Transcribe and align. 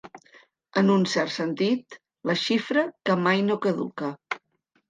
En 0.81 0.87
un 0.93 1.03
cert 1.11 1.33
sentit, 1.35 1.99
la 2.31 2.37
xifra 2.47 2.87
que 3.11 3.19
mai 3.27 3.47
no 3.51 3.63
caduca. 3.67 4.11